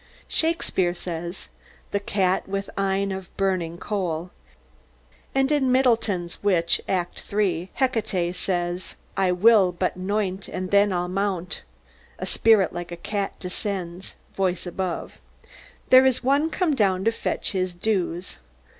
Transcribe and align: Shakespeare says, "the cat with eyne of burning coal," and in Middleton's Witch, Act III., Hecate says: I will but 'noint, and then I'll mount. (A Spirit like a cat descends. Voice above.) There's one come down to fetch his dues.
Shakespeare 0.27 0.95
says, 0.95 1.49
"the 1.91 1.99
cat 1.99 2.47
with 2.47 2.71
eyne 2.75 3.11
of 3.11 3.29
burning 3.37 3.77
coal," 3.77 4.31
and 5.35 5.51
in 5.51 5.71
Middleton's 5.71 6.41
Witch, 6.41 6.81
Act 6.89 7.23
III., 7.31 7.69
Hecate 7.75 8.35
says: 8.35 8.95
I 9.15 9.31
will 9.31 9.71
but 9.71 9.97
'noint, 9.99 10.47
and 10.47 10.71
then 10.71 10.91
I'll 10.91 11.07
mount. 11.07 11.61
(A 12.17 12.25
Spirit 12.25 12.73
like 12.73 12.91
a 12.91 12.97
cat 12.97 13.35
descends. 13.37 14.15
Voice 14.33 14.65
above.) 14.65 15.19
There's 15.91 16.23
one 16.23 16.49
come 16.49 16.73
down 16.75 17.05
to 17.05 17.11
fetch 17.11 17.51
his 17.51 17.75
dues. 17.75 18.39